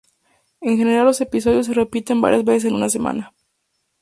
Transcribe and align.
En 0.61 0.77
general 0.77 1.05
los 1.05 1.21
episodios 1.21 1.67
se 1.67 1.75
repiten 1.75 2.21
varias 2.21 2.43
veces 2.43 2.65
en 2.71 2.75
una 2.75 2.89
semana. 2.89 3.35